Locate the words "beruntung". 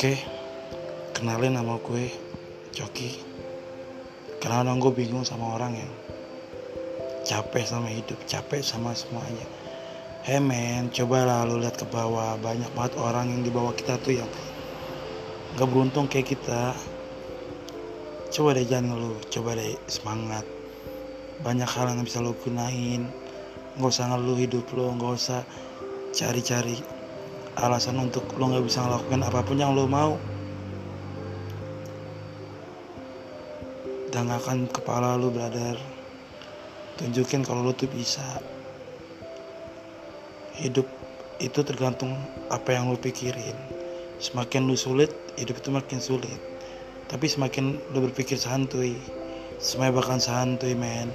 15.68-16.08